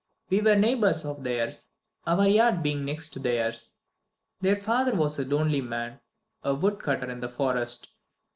[0.31, 1.73] We were neighbors of theirs,
[2.07, 3.73] our yard being next to theirs.
[4.39, 5.99] Their father was a lonely man;
[6.41, 7.87] a wood cutter in the forest.